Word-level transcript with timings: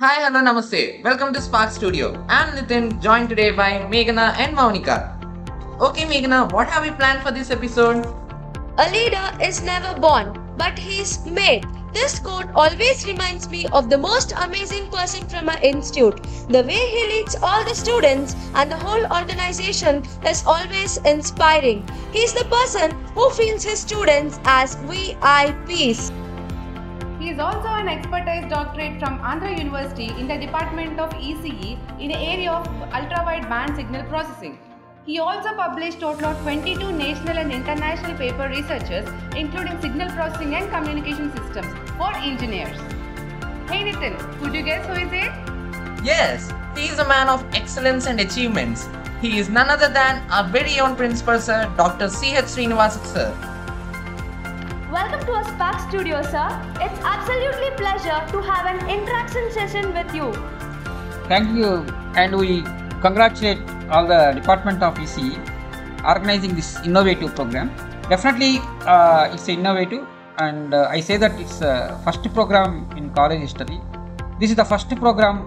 Hi, 0.00 0.22
hello, 0.22 0.40
namaste. 0.46 1.02
Welcome 1.02 1.32
to 1.34 1.40
Spark 1.40 1.72
Studio. 1.72 2.24
I'm 2.28 2.50
Nitin, 2.56 3.02
joined 3.02 3.30
today 3.30 3.50
by 3.50 3.70
Meghana 3.92 4.26
and 4.38 4.56
Maunika. 4.56 4.96
Okay, 5.80 6.04
Meghana, 6.04 6.52
what 6.52 6.68
have 6.68 6.84
we 6.84 6.92
planned 6.92 7.24
for 7.24 7.32
this 7.32 7.50
episode? 7.50 8.06
A 8.78 8.88
leader 8.92 9.26
is 9.42 9.60
never 9.60 9.98
born, 9.98 10.38
but 10.56 10.78
he's 10.78 11.26
made. 11.26 11.66
This 11.92 12.20
quote 12.20 12.46
always 12.54 13.04
reminds 13.08 13.50
me 13.50 13.66
of 13.72 13.90
the 13.90 13.98
most 13.98 14.34
amazing 14.44 14.88
person 14.88 15.26
from 15.28 15.48
our 15.48 15.60
institute. 15.62 16.22
The 16.48 16.62
way 16.62 16.78
he 16.94 17.02
leads 17.08 17.34
all 17.42 17.64
the 17.64 17.74
students 17.74 18.36
and 18.54 18.70
the 18.70 18.76
whole 18.76 19.04
organization 19.12 20.04
is 20.24 20.44
always 20.46 20.98
inspiring. 20.98 21.82
He's 22.12 22.32
the 22.32 22.44
person 22.44 22.92
who 23.16 23.28
feels 23.30 23.64
his 23.64 23.80
students 23.80 24.38
as 24.44 24.76
VIPs. 24.76 26.12
He 27.38 27.44
is 27.44 27.54
also 27.54 27.68
an 27.68 27.86
expertise 27.86 28.50
doctorate 28.50 28.98
from 28.98 29.20
Andhra 29.20 29.56
University 29.56 30.06
in 30.06 30.26
the 30.26 30.36
Department 30.36 30.98
of 30.98 31.10
ECE 31.10 31.78
in 32.00 32.08
the 32.08 32.16
area 32.16 32.50
of 32.50 32.66
ultra-wide 32.92 33.48
band 33.48 33.76
signal 33.76 34.02
processing. 34.06 34.58
He 35.06 35.20
also 35.20 35.54
published 35.54 36.00
total 36.00 36.30
of 36.30 36.42
22 36.42 36.90
national 36.90 37.38
and 37.38 37.52
international 37.52 38.16
paper 38.18 38.48
researches 38.48 39.08
including 39.36 39.80
signal 39.80 40.10
processing 40.16 40.56
and 40.56 40.68
communication 40.68 41.30
systems 41.36 41.68
for 41.96 42.12
engineers. 42.16 42.76
Hey 43.70 43.84
Nitin, 43.84 44.18
could 44.40 44.52
you 44.52 44.64
guess 44.64 44.84
who 44.86 44.94
is 44.94 45.12
it? 45.12 45.30
Yes, 46.04 46.52
he 46.76 46.88
is 46.88 46.98
a 46.98 47.06
man 47.06 47.28
of 47.28 47.44
excellence 47.54 48.08
and 48.08 48.18
achievements. 48.18 48.88
He 49.22 49.38
is 49.38 49.48
none 49.48 49.70
other 49.70 49.88
than 49.88 50.28
our 50.32 50.48
very 50.48 50.80
own 50.80 50.96
principal, 50.96 51.38
sir, 51.38 51.72
Dr. 51.76 52.08
C.H. 52.08 52.46
Srinivasu, 52.46 53.06
sir. 53.06 53.57
Welcome 54.90 55.20
to 55.26 55.32
our 55.32 55.44
Spark 55.44 55.80
Studio, 55.90 56.22
sir. 56.22 56.48
It's 56.80 56.98
absolutely 57.04 57.76
pleasure 57.76 58.24
to 58.32 58.40
have 58.40 58.64
an 58.64 58.88
interaction 58.88 59.50
session 59.52 59.92
with 59.92 60.14
you. 60.14 60.32
Thank 61.28 61.54
you, 61.58 61.84
and 62.16 62.34
we 62.34 62.62
congratulate 63.02 63.58
all 63.90 64.06
the 64.06 64.32
Department 64.32 64.82
of 64.82 64.94
ECE 64.94 65.36
organizing 66.06 66.54
this 66.54 66.82
innovative 66.86 67.34
program. 67.34 67.68
Definitely, 68.08 68.60
uh, 68.86 69.28
it's 69.30 69.46
innovative, 69.50 70.06
and 70.38 70.72
uh, 70.72 70.88
I 70.88 71.00
say 71.00 71.18
that 71.18 71.38
it's 71.38 71.58
the 71.58 71.94
first 72.02 72.24
program 72.32 72.88
in 72.96 73.10
college 73.10 73.40
history. 73.40 73.78
This 74.40 74.48
is 74.48 74.56
the 74.56 74.64
first 74.64 74.88
program, 74.96 75.44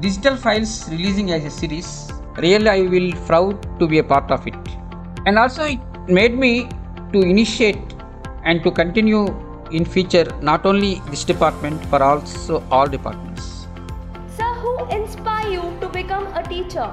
digital 0.00 0.36
files 0.36 0.90
releasing 0.90 1.30
as 1.30 1.42
a 1.42 1.50
series. 1.50 2.12
Really, 2.36 2.68
I 2.68 2.82
will 2.82 3.12
proud 3.24 3.78
to 3.78 3.88
be 3.88 3.96
a 3.96 4.04
part 4.04 4.30
of 4.30 4.46
it, 4.46 4.60
and 5.24 5.38
also 5.38 5.64
it 5.64 5.80
made 6.06 6.36
me 6.36 6.68
to 7.14 7.22
initiate 7.22 7.94
and 8.44 8.62
to 8.62 8.70
continue 8.70 9.26
in 9.70 9.84
future 9.84 10.26
not 10.40 10.64
only 10.64 11.02
this 11.10 11.24
department 11.24 11.80
but 11.90 12.02
also 12.02 12.62
all 12.70 12.86
departments. 12.86 13.66
Sir, 14.36 14.54
who 14.54 14.88
inspire 14.90 15.48
you 15.48 15.62
to 15.80 15.88
become 15.88 16.26
a 16.28 16.42
teacher? 16.42 16.92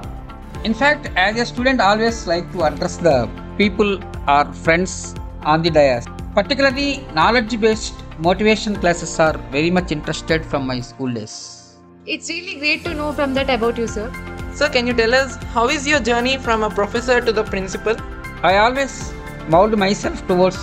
In 0.64 0.74
fact, 0.74 1.12
as 1.16 1.40
a 1.40 1.46
student, 1.46 1.80
I 1.80 1.92
always 1.92 2.26
like 2.28 2.52
to 2.54 2.64
address 2.64 2.98
the 2.98 3.30
people 3.58 4.00
or 4.28 4.52
friends 4.54 5.16
on 5.44 5.62
the 5.62 5.70
dais. 5.70 6.06
Particularly, 6.34 7.06
knowledge-based 7.14 7.94
motivation 8.20 8.76
classes 8.76 9.20
are 9.20 9.38
very 9.52 9.70
much 9.70 9.92
interested 9.92 10.44
from 10.46 10.66
my 10.66 10.80
school 10.80 11.14
days. 11.14 11.78
It's 12.06 12.30
really 12.30 12.60
great 12.60 12.84
to 12.86 12.94
know 12.94 13.14
from 13.14 13.34
that 13.36 13.50
about 13.50 13.78
you, 13.78 13.88
sir. 13.88 14.12
Sir, 14.54 14.70
can 14.70 14.88
you 14.88 14.94
tell 14.94 15.14
us 15.14 15.36
how 15.54 15.68
is 15.70 15.88
your 15.88 16.00
journey 16.00 16.38
from 16.38 16.64
a 16.64 16.70
professor 16.70 17.22
to 17.22 17.32
the 17.32 17.44
principal? 17.44 17.96
I 18.42 18.58
always 18.58 19.14
mold 19.48 19.78
myself 19.78 20.26
towards 20.28 20.58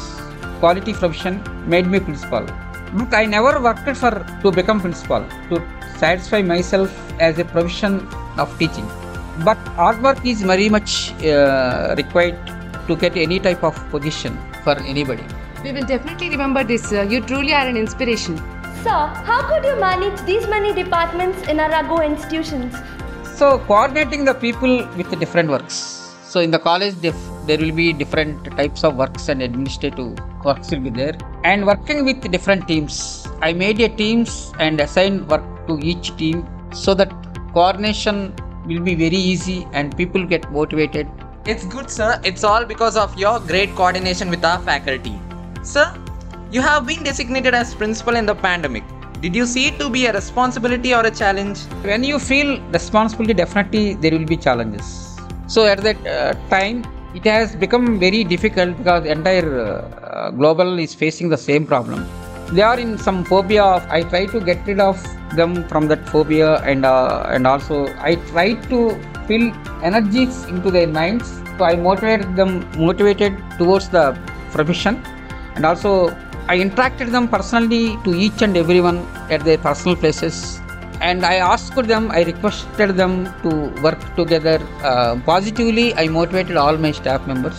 quality 0.63 0.93
profession, 1.03 1.43
made 1.67 1.87
me 1.93 2.01
principal. 2.01 2.47
But 2.95 3.15
I 3.21 3.25
never 3.27 3.61
worked 3.67 3.97
for 4.03 4.13
to 4.43 4.51
become 4.51 4.81
principal 4.81 5.25
to 5.51 5.63
satisfy 5.99 6.43
myself 6.43 6.91
as 7.21 7.39
a 7.39 7.45
profession 7.45 8.01
of 8.39 8.57
teaching. 8.59 8.89
But 9.45 9.59
hard 9.81 10.03
work 10.03 10.25
is 10.33 10.43
very 10.43 10.69
much 10.69 11.13
uh, 11.25 11.95
required 11.97 12.39
to 12.89 12.97
get 12.97 13.17
any 13.17 13.39
type 13.41 13.63
of 13.65 13.79
position 13.91 14.39
for 14.65 14.75
anybody. 14.95 15.25
We 15.65 15.73
will 15.73 15.87
definitely 15.87 16.31
remember 16.31 16.65
this, 16.65 16.89
sir. 16.89 17.05
You 17.05 17.21
truly 17.23 17.55
are 17.55 17.67
an 17.67 17.77
inspiration. 17.77 18.37
Sir, 18.83 19.01
how 19.31 19.41
could 19.49 19.65
you 19.65 19.77
manage 19.81 20.21
these 20.33 20.47
many 20.49 20.75
departments 20.75 21.49
in 21.49 21.61
a 21.61 21.69
Raghu 21.69 22.03
institutions? 22.03 22.75
So 23.37 23.59
coordinating 23.71 24.25
the 24.25 24.35
people 24.35 24.87
with 24.97 25.09
the 25.11 25.17
different 25.17 25.49
works. 25.49 25.77
So 26.33 26.41
in 26.41 26.51
the 26.51 26.59
college, 26.59 27.01
dif- 27.01 27.29
there 27.47 27.59
will 27.59 27.73
be 27.73 27.93
different 27.93 28.45
types 28.57 28.85
of 28.85 28.97
works 28.97 29.29
and 29.29 29.43
administrative 29.43 30.19
works 30.45 30.71
will 30.71 30.81
be 30.81 30.91
there. 30.91 31.17
And 31.45 31.67
working 31.67 32.05
with 32.05 32.31
different 32.31 32.69
teams, 32.69 33.27
I 33.41 33.53
made 33.53 33.81
a 33.81 33.89
teams 33.89 34.53
and 34.59 34.81
assigned 34.81 35.29
work 35.29 35.43
to 35.67 35.79
each 35.81 36.17
team 36.17 36.47
so 36.73 36.95
that 36.95 37.13
coordination 37.53 38.35
will 38.67 38.81
be 38.81 38.95
very 38.95 39.17
easy 39.17 39.67
and 39.73 39.97
people 39.97 40.25
get 40.25 40.51
motivated. 40.53 41.09
It's 41.45 41.65
good, 41.65 41.91
sir. 41.91 42.21
It's 42.25 42.45
all 42.45 42.65
because 42.65 42.97
of 42.97 43.19
your 43.19 43.41
great 43.41 43.75
coordination 43.75 44.31
with 44.31 44.45
our 44.45 44.61
faculty. 44.61 45.19
Sir, 45.63 45.93
you 46.53 46.61
have 46.61 46.87
been 46.87 47.03
designated 47.03 47.55
as 47.55 47.75
principal 47.75 48.17
in 48.17 48.27
the 48.27 48.35
pandemic. 48.35 48.85
Did 49.21 49.37
you 49.37 49.47
see 49.47 49.67
it 49.67 49.79
to 49.79 49.89
be 49.89 50.07
a 50.07 50.13
responsibility 50.13 50.95
or 50.95 51.05
a 51.07 51.11
challenge? 51.11 51.61
When 51.83 52.05
you 52.05 52.19
feel 52.19 52.61
responsibility, 52.71 53.35
definitely 53.35 53.95
there 53.95 54.13
will 54.13 54.27
be 54.27 54.37
challenges. 54.37 55.19
So 55.47 55.67
at 55.67 55.79
that 55.83 56.07
uh, 56.07 56.35
time, 56.49 56.85
it 57.15 57.25
has 57.25 57.55
become 57.55 57.99
very 57.99 58.25
difficult 58.25 58.77
because 58.79 59.05
entire 59.05 59.49
uh, 60.03 60.31
global 60.31 60.79
is 60.79 60.95
facing 60.95 61.29
the 61.29 61.37
same 61.37 61.67
problem. 61.67 62.07
They 62.53 62.63
are 62.63 62.79
in 62.79 62.99
some 62.99 63.25
phobia. 63.25 63.63
Of, 63.65 63.87
I 63.91 64.03
try 64.03 64.27
to 64.27 64.41
get 64.41 64.67
rid 64.67 64.81
of 64.81 65.03
them 65.37 65.67
from 65.69 65.89
that 65.89 66.09
phobia, 66.09 66.57
and 66.63 66.85
uh, 66.85 67.25
and 67.29 67.47
also 67.47 67.87
I 67.99 68.17
try 68.33 68.55
to 68.73 68.81
fill 69.27 69.53
energies 69.83 70.45
into 70.45 70.71
their 70.71 70.87
minds. 70.87 71.29
So 71.59 71.65
I 71.65 71.77
motivated 71.77 72.37
them, 72.37 72.69
motivated 72.79 73.37
towards 73.59 73.89
the 73.89 74.19
profession, 74.51 75.03
and 75.55 75.65
also 75.65 76.09
I 76.49 76.59
interacted 76.59 77.13
them 77.13 77.29
personally 77.29 77.97
to 78.05 78.15
each 78.15 78.43
and 78.43 78.57
everyone 78.57 79.07
at 79.31 79.45
their 79.45 79.59
personal 79.59 79.97
places 79.97 80.61
and 81.03 81.27
I 81.27 81.37
asked 81.37 81.75
them, 81.93 82.11
I 82.11 82.23
requested 82.23 82.97
them 82.97 83.15
to 83.43 83.83
work 83.83 84.03
together 84.17 84.59
uh, 84.83 85.19
positively. 85.27 85.95
I 85.95 86.07
motivated 86.09 86.57
all 86.57 86.77
my 86.77 86.93
staff 86.93 87.27
members. 87.27 87.59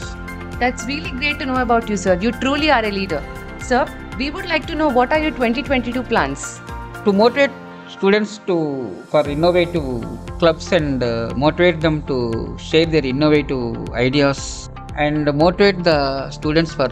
That's 0.60 0.86
really 0.86 1.12
great 1.12 1.40
to 1.40 1.46
know 1.46 1.58
about 1.62 1.90
you, 1.90 1.98
sir. 1.98 2.18
You 2.20 2.32
truly 2.32 2.72
are 2.72 2.86
a 2.86 2.92
leader. 2.92 3.22
Sir, 3.60 3.86
we 4.18 4.30
would 4.30 4.46
like 4.46 4.66
to 4.68 4.76
know 4.76 4.88
what 4.88 5.12
are 5.12 5.20
your 5.20 5.32
2022 5.32 6.04
plans? 6.04 6.62
To 7.04 7.12
motivate 7.12 7.52
students 7.90 8.38
to 8.48 8.56
for 9.10 9.28
innovative 9.28 9.90
clubs 10.40 10.72
and 10.72 11.04
uh, 11.04 11.34
motivate 11.36 11.82
them 11.82 12.02
to 12.04 12.58
share 12.58 12.86
their 12.86 13.06
innovative 13.06 13.90
ideas 13.92 14.70
and 14.98 15.26
motivate 15.36 15.84
the 15.84 16.30
students 16.32 16.74
for 16.74 16.90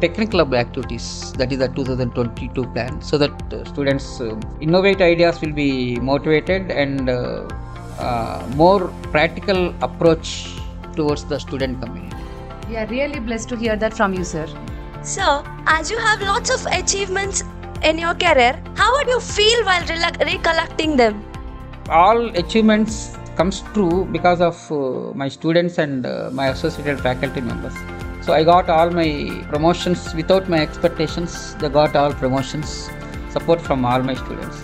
technical 0.00 0.30
club 0.34 0.54
activities 0.54 1.32
that 1.40 1.52
is 1.52 1.58
the 1.58 1.68
2022 1.68 2.64
plan 2.74 3.00
so 3.02 3.18
that 3.18 3.52
uh, 3.52 3.64
students 3.64 4.20
uh, 4.20 4.34
innovate 4.60 5.00
ideas 5.00 5.40
will 5.40 5.52
be 5.52 5.98
motivated 6.00 6.70
and 6.70 7.08
uh, 7.10 7.46
uh, 7.98 8.46
more 8.54 8.88
practical 9.16 9.74
approach 9.82 10.54
towards 10.94 11.24
the 11.24 11.38
student 11.38 11.80
community 11.82 12.16
We 12.68 12.76
are 12.76 12.86
really 12.86 13.20
blessed 13.20 13.48
to 13.50 13.56
hear 13.56 13.76
that 13.76 13.94
from 13.94 14.12
you, 14.12 14.24
sir. 14.24 14.46
Sir, 15.02 15.42
as 15.66 15.90
you 15.90 15.98
have 15.98 16.20
lots 16.20 16.50
of 16.50 16.66
achievements 16.66 17.42
in 17.82 17.98
your 17.98 18.12
career, 18.14 18.62
how 18.76 18.92
would 18.96 19.08
you 19.08 19.20
feel 19.20 19.64
while 19.64 19.80
rela- 19.84 20.18
recollecting 20.32 20.96
them? 20.96 21.24
all 21.88 22.28
achievements 22.36 23.16
comes 23.36 23.62
true 23.72 24.04
because 24.12 24.40
of 24.40 24.56
uh, 24.70 25.12
my 25.14 25.28
students 25.28 25.78
and 25.78 26.04
uh, 26.04 26.28
my 26.32 26.48
associated 26.48 27.00
faculty 27.00 27.40
members 27.40 27.74
so 28.28 28.34
i 28.38 28.44
got 28.52 28.66
all 28.76 28.90
my 29.00 29.10
promotions 29.52 30.00
without 30.20 30.48
my 30.54 30.58
expectations 30.66 31.34
they 31.60 31.70
got 31.76 31.94
all 32.00 32.12
promotions 32.22 32.72
support 33.34 33.60
from 33.68 33.86
all 33.90 34.02
my 34.08 34.16
students 34.22 34.58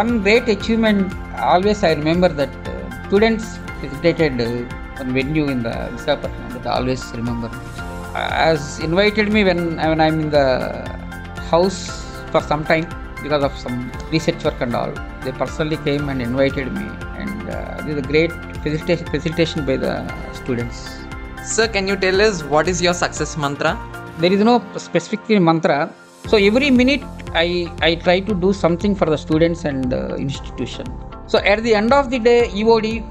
one 0.00 0.10
great 0.26 0.48
achievement 0.56 1.16
always 1.54 1.80
i 1.88 1.94
remember 2.02 2.30
that 2.40 2.54
uh, 2.72 3.08
students 3.08 3.46
visited 3.82 4.40
uh, 4.40 4.50
one 5.00 5.12
venue 5.18 5.48
in 5.54 5.60
the 5.66 5.74
Visakhapatnam 5.94 6.66
I 6.66 6.70
always 6.78 7.02
remember 7.20 7.50
as 8.52 8.62
invited 8.88 9.28
me 9.34 9.42
when 9.48 9.60
when 9.90 10.00
i'm 10.06 10.18
in 10.24 10.30
the 10.38 10.46
house 11.52 11.80
for 12.32 12.42
some 12.52 12.64
time 12.70 12.86
because 13.22 13.42
of 13.48 13.56
some 13.64 13.76
research 14.10 14.44
work 14.44 14.60
and 14.60 14.74
all. 14.74 14.92
They 15.24 15.32
personally 15.32 15.78
came 15.78 16.08
and 16.08 16.22
invited 16.22 16.72
me, 16.72 16.86
and 17.22 17.50
uh, 17.50 17.82
this 17.82 17.96
is 17.96 17.98
a 17.98 18.06
great 18.12 18.32
facilitation, 18.62 19.06
facilitation 19.06 19.66
by 19.66 19.76
the 19.76 19.92
students. 20.34 20.78
Sir, 21.54 21.66
can 21.66 21.88
you 21.88 21.96
tell 21.96 22.20
us 22.20 22.42
what 22.44 22.68
is 22.68 22.82
your 22.82 22.92
success 22.92 23.38
mantra? 23.38 23.70
There 24.18 24.30
is 24.30 24.40
no 24.40 24.62
specific 24.76 25.40
mantra. 25.40 25.90
So 26.26 26.36
every 26.36 26.70
minute 26.70 27.02
I, 27.32 27.72
I 27.80 27.94
try 27.94 28.20
to 28.20 28.34
do 28.34 28.52
something 28.52 28.94
for 28.94 29.06
the 29.06 29.16
students 29.16 29.64
and 29.64 29.90
the 29.90 30.16
institution. 30.16 30.86
So 31.26 31.38
at 31.38 31.62
the 31.62 31.74
end 31.74 31.94
of 31.94 32.10
the 32.10 32.18
day, 32.18 32.48
EOD, 32.48 33.02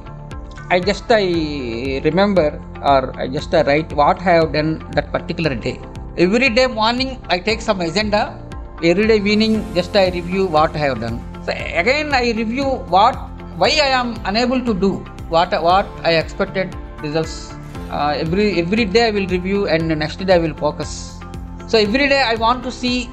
I 0.69 0.79
just 0.79 1.05
I 1.09 2.01
remember 2.03 2.61
or 2.83 3.19
I 3.19 3.27
just 3.27 3.55
uh, 3.55 3.63
write 3.65 3.91
what 3.93 4.19
I 4.19 4.33
have 4.35 4.53
done 4.53 4.85
that 4.91 5.11
particular 5.11 5.55
day. 5.55 5.81
Every 6.15 6.51
day 6.51 6.67
morning 6.67 7.19
I 7.29 7.39
take 7.39 7.59
some 7.59 7.81
agenda 7.81 8.39
every 8.83 9.07
day 9.07 9.17
evening 9.17 9.65
just 9.73 9.95
I 9.95 10.09
review 10.09 10.45
what 10.45 10.75
I 10.75 10.79
have 10.79 10.99
done. 10.99 11.23
So 11.43 11.53
again, 11.53 12.13
I 12.13 12.33
review 12.33 12.65
what, 12.95 13.15
why 13.57 13.69
I 13.69 13.89
am 14.01 14.15
unable 14.25 14.63
to 14.63 14.75
do 14.75 14.97
what 15.29 15.51
what 15.63 15.87
I 16.03 16.13
expected 16.13 16.75
results. 17.01 17.56
Uh, 17.89 18.13
every 18.17 18.59
every 18.59 18.85
day 18.85 19.07
I 19.07 19.11
will 19.11 19.27
review, 19.27 19.67
and 19.67 19.89
the 19.89 19.95
next 19.95 20.17
day 20.25 20.33
I 20.33 20.37
will 20.37 20.53
focus. 20.53 21.19
So 21.67 21.77
every 21.77 22.07
day 22.07 22.21
I 22.21 22.35
want 22.35 22.63
to 22.63 22.71
see 22.71 23.09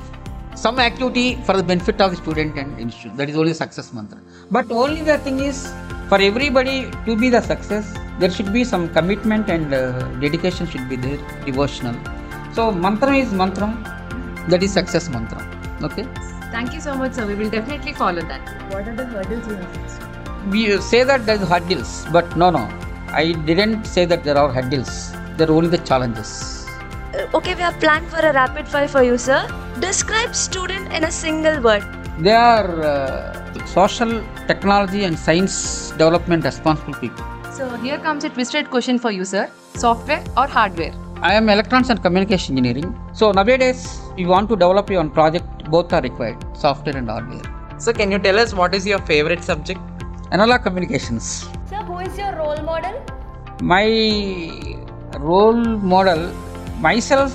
some 0.55 0.79
activity 0.79 1.37
for 1.47 1.57
the 1.57 1.63
benefit 1.63 2.01
of 2.01 2.11
the 2.13 2.17
student 2.17 2.57
and 2.57 2.79
institute. 2.79 3.17
That 3.17 3.29
is 3.29 3.37
only 3.37 3.55
success 3.55 3.93
mantra. 3.93 4.21
But 4.51 4.71
only 4.71 5.03
the 5.03 5.19
thing 5.19 5.41
is, 5.41 5.73
for 6.09 6.21
everybody 6.21 6.91
to 7.07 7.17
be 7.17 7.31
the 7.31 7.41
success, 7.41 7.93
there 8.19 8.31
should 8.31 8.53
be 8.53 8.65
some 8.65 8.89
commitment 8.89 9.51
and 9.51 9.75
uh, 9.75 10.03
dedication 10.27 10.67
should 10.67 10.89
be 10.89 10.97
there, 10.97 11.19
devotional. 11.45 11.97
So 12.53 12.71
mantra 12.71 13.17
is 13.17 13.33
mantra. 13.33 13.69
That 14.49 14.63
is 14.63 14.73
success 14.73 15.09
mantra. 15.09 15.43
Okay. 15.83 16.07
Thank 16.53 16.73
you 16.73 16.81
so 16.81 16.95
much, 16.95 17.15
sir. 17.15 17.27
We 17.27 17.35
will 17.35 17.51
definitely 17.51 17.95
follow 17.95 18.23
that. 18.23 18.73
What 18.73 18.87
are 18.87 18.95
the 18.95 19.07
hurdles 19.07 19.47
you 19.49 19.55
have 19.55 19.77
faced? 19.77 20.15
we 20.51 20.79
say 20.81 21.05
that 21.05 21.25
there 21.27 21.37
is 21.37 21.49
hurdles, 21.49 22.07
but 22.13 22.37
no, 22.37 22.51
no. 22.51 22.69
I 23.23 23.33
didn't 23.49 23.85
say 23.85 24.05
that 24.07 24.25
there 24.25 24.37
are 24.37 24.51
hurdles. 24.53 25.13
There 25.37 25.49
are 25.49 25.53
only 25.53 25.69
the 25.69 25.83
challenges. 25.91 26.31
Uh, 27.15 27.37
Okay, 27.39 27.55
we 27.55 27.61
have 27.61 27.79
planned 27.79 28.09
for 28.09 28.19
a 28.19 28.33
rapid 28.33 28.67
fire 28.67 28.89
for 28.89 29.03
you, 29.05 29.17
sir. 29.17 29.41
Describe 29.79 30.35
student 30.35 30.93
in 30.93 31.05
a 31.05 31.13
single 31.13 31.61
word. 31.63 31.85
They 32.19 32.33
are 32.33 32.83
uh, 32.83 33.67
social, 33.67 34.13
technology, 34.49 35.05
and 35.05 35.17
science 35.17 35.91
development 35.93 36.45
responsible 36.45 36.95
people. 36.95 37.25
So 37.53 37.69
here 37.77 37.99
comes 37.99 38.25
a 38.25 38.31
twisted 38.31 38.69
question 38.69 38.99
for 38.99 39.13
you, 39.13 39.25
sir. 39.25 39.49
Software 39.75 40.25
or 40.37 40.49
hardware? 40.49 40.93
I 41.23 41.35
am 41.35 41.49
electronics 41.49 41.91
and 41.91 42.03
communication 42.03 42.59
engineering. 42.59 42.99
So 43.13 43.31
nowadays, 43.31 44.01
you 44.17 44.27
want 44.27 44.49
to 44.49 44.57
develop 44.57 44.91
your 44.91 45.01
own 45.01 45.11
project, 45.11 45.47
both 45.71 45.93
are 45.93 46.03
required, 46.03 46.45
software 46.57 46.97
and 46.97 47.09
hardware. 47.09 47.43
So, 47.79 47.93
can 47.93 48.11
you 48.11 48.19
tell 48.19 48.41
us 48.41 48.53
what 48.55 48.75
is 48.75 48.85
your 48.85 48.99
favorite 49.01 49.45
subject? 49.45 49.81
Analog 50.33 50.63
communications. 50.65 51.47
My 53.61 53.87
role 55.19 55.65
model 55.93 56.33
myself 56.81 57.33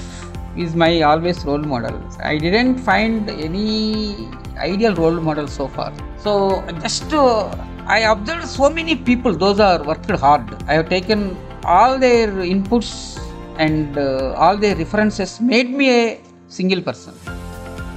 is 0.58 0.76
my 0.76 1.02
always 1.02 1.46
role 1.46 1.60
model. 1.74 1.98
I 2.22 2.38
didn't 2.38 2.80
find 2.80 3.30
any 3.30 4.30
ideal 4.58 4.94
role 4.96 5.20
model 5.20 5.48
so 5.48 5.68
far. 5.68 5.94
So 6.18 6.64
just 6.82 7.14
uh, 7.14 7.56
i 7.88 8.00
observed 8.00 8.48
so 8.48 8.70
many 8.70 8.96
people 8.96 9.34
those 9.34 9.60
are 9.60 9.84
worked 9.84 10.12
hard. 10.12 10.44
I 10.68 10.74
have 10.74 10.90
taken 10.90 11.38
all 11.64 11.98
their 11.98 12.28
inputs 12.28 13.20
and 13.58 13.98
uh, 13.98 14.34
all 14.34 14.58
their 14.58 14.76
references 14.76 15.40
made 15.40 15.70
me 15.70 15.90
a 15.90 16.22
single 16.48 16.82
person. 16.82 17.14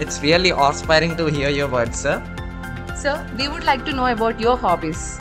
It's 0.01 0.23
really 0.23 0.51
inspiring 0.51 1.17
to 1.17 1.27
hear 1.27 1.49
your 1.49 1.69
words, 1.69 1.99
sir. 2.01 2.23
Sir, 2.97 3.15
we 3.37 3.49
would 3.49 3.65
like 3.65 3.85
to 3.85 3.93
know 3.93 4.07
about 4.07 4.41
your 4.41 4.57
hobbies. 4.57 5.19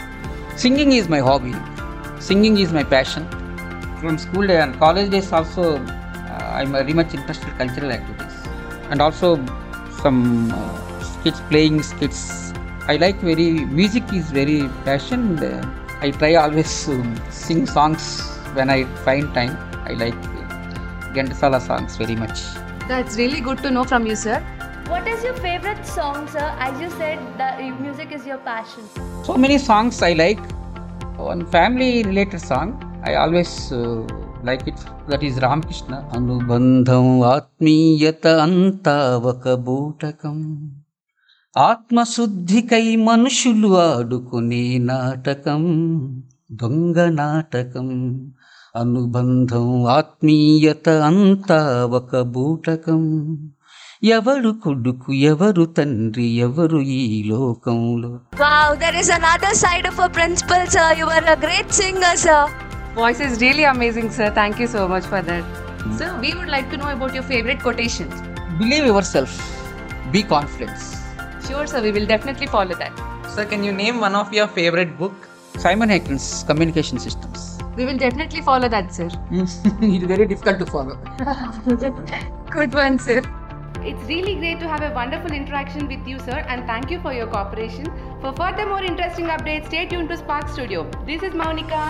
singing 0.61 0.91
is 0.91 1.07
my 1.09 1.19
hobby 1.19 1.53
singing 2.21 2.57
is 2.57 2.71
my 2.71 2.83
passion. 2.83 3.27
From 3.99 4.17
school 4.17 4.47
day 4.47 4.59
and 4.61 4.77
college 4.79 5.09
days 5.11 5.31
also 5.31 5.63
uh, 5.77 6.57
i'm 6.59 6.71
very 6.71 6.93
much 6.99 7.13
interested 7.13 7.47
in 7.49 7.57
cultural 7.57 7.91
activities. 7.91 8.37
And 8.89 9.01
also 9.01 9.35
some 10.01 10.51
uh, 10.51 11.03
skits 11.03 11.41
playing 11.49 11.81
skits. 11.83 12.53
I 12.87 12.95
like 12.97 13.19
very 13.21 13.49
music 13.81 14.13
is 14.13 14.31
very 14.31 14.59
passion. 14.85 15.27
Uh, 15.39 15.61
i 16.01 16.09
try 16.11 16.35
always 16.43 16.71
to 16.85 16.95
sing 17.41 17.65
songs 17.65 18.05
when 18.59 18.69
i 18.69 18.79
find 19.09 19.33
time. 19.33 19.57
I 19.91 19.93
like 20.05 20.13
uh, 20.13 21.13
Ghantasala 21.17 21.61
songs 21.67 21.97
very 21.97 22.15
much. 22.15 22.39
That's 22.87 23.17
really 23.17 23.41
good 23.41 23.59
to 23.59 23.71
know 23.71 23.83
from 23.83 24.05
you, 24.05 24.15
sir. 24.15 24.39
What 24.87 25.07
is 25.07 25.23
your 25.23 25.35
favorite 25.35 25.85
song, 25.85 26.27
sir? 26.27 26.47
As 26.59 26.79
you 26.81 26.89
said, 26.91 27.19
that 27.37 27.61
music 27.79 28.11
is 28.11 28.25
your 28.25 28.37
passion. 28.49 28.83
so 29.25 29.33
many 29.43 29.57
songs 29.63 29.97
i 30.05 30.13
like 30.19 30.39
one 31.29 31.41
family 31.41 32.03
related 32.03 32.39
song 32.39 32.71
i 33.01 33.27
always 33.27 33.75
uh, 33.75 34.07
like 34.45 34.69
it. 34.69 34.75
That 35.11 35.33
is 35.33 35.39
Ramakrishna 35.39 36.09
అనుబంధం 36.13 37.21
ఆత్మీయత 37.21 38.27
అంతా 38.27 39.17
ఒక 39.17 39.53
బూటకం. 39.53 40.71
ఆత్మశుద్ధికై 41.57 42.95
మనుషులు 42.95 43.77
ఆడుకునే 43.77 44.77
నాటకం. 44.77 45.61
దొంగ 46.51 47.09
నాటకం. 47.09 47.89
అనుబంధం 48.75 49.85
ఆత్మీయత 49.85 50.89
అంతా 50.89 51.85
ఒక 51.85 52.19
బూటకం. 52.19 53.35
Wow, 58.39 58.73
there 58.73 58.95
is 58.95 59.09
another 59.09 59.53
side 59.53 59.85
of 59.85 59.99
a 59.99 60.09
principal, 60.09 60.65
sir. 60.65 60.95
You 60.97 61.05
are 61.05 61.23
a 61.31 61.35
great 61.35 61.71
singer, 61.71 62.15
sir. 62.15 62.47
Voice 62.95 63.19
is 63.19 63.39
really 63.41 63.65
amazing, 63.65 64.09
sir. 64.09 64.31
Thank 64.31 64.57
you 64.57 64.65
so 64.65 64.87
much 64.87 65.03
for 65.03 65.21
that. 65.21 65.43
Hmm. 65.43 65.97
Sir, 65.97 66.19
we 66.19 66.33
would 66.33 66.47
like 66.49 66.71
to 66.71 66.77
know 66.77 66.89
about 66.89 67.13
your 67.13 67.21
favorite 67.21 67.59
quotations. 67.59 68.19
Believe 68.57 68.87
yourself. 68.87 69.35
Be 70.11 70.23
confident. 70.23 70.79
Sure, 71.47 71.67
sir. 71.67 71.83
We 71.83 71.91
will 71.91 72.07
definitely 72.07 72.47
follow 72.47 72.73
that. 72.73 73.03
Sir, 73.29 73.45
can 73.45 73.63
you 73.63 73.71
name 73.71 73.99
one 73.99 74.15
of 74.15 74.33
your 74.33 74.47
favorite 74.47 74.97
book? 74.97 75.13
Simon 75.59 75.89
Haykin's 75.89 76.43
Communication 76.47 76.97
Systems. 76.97 77.59
We 77.77 77.85
will 77.85 77.97
definitely 77.97 78.41
follow 78.41 78.67
that, 78.67 78.91
sir. 78.95 79.09
Hmm. 79.09 79.41
it's 79.83 80.05
very 80.05 80.25
difficult 80.25 80.57
to 80.57 80.65
follow. 80.65 80.97
Good 82.49 82.73
one, 82.73 82.97
sir. 82.97 83.21
It's 83.83 84.03
really 84.03 84.35
great 84.35 84.59
to 84.59 84.67
have 84.67 84.83
a 84.83 84.93
wonderful 84.93 85.31
interaction 85.31 85.87
with 85.87 86.07
you, 86.07 86.19
sir, 86.19 86.45
and 86.47 86.67
thank 86.67 86.91
you 86.91 86.99
for 87.01 87.11
your 87.11 87.25
cooperation. 87.25 87.85
For 88.21 88.31
further 88.33 88.67
more 88.67 88.83
interesting 88.83 89.25
updates, 89.25 89.65
stay 89.67 89.87
tuned 89.87 90.09
to 90.09 90.17
Spark 90.17 90.49
Studio. 90.49 90.83
This 91.07 91.23
is 91.23 91.33
Maunika. 91.33 91.85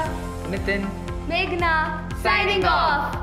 Nitin. 0.48 0.88
Meghana, 1.28 2.10
signing 2.22 2.64
off. 2.64 3.21